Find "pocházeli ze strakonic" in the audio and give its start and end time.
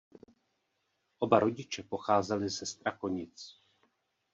1.83-3.59